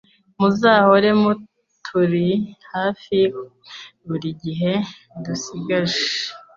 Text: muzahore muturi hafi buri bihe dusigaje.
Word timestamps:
muzahore 0.37 1.09
muturi 1.21 2.27
hafi 2.73 3.19
buri 4.05 4.29
bihe 4.41 4.73
dusigaje. 5.23 6.01